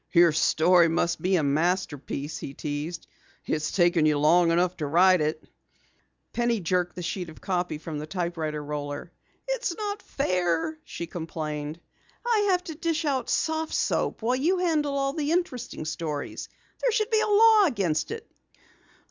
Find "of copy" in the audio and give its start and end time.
7.29-7.77